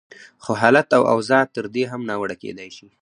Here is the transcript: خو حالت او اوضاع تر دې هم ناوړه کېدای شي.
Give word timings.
خو 0.43 0.51
حالت 0.61 0.87
او 0.97 1.03
اوضاع 1.13 1.43
تر 1.55 1.65
دې 1.75 1.83
هم 1.91 2.01
ناوړه 2.09 2.35
کېدای 2.43 2.69
شي. 2.77 2.87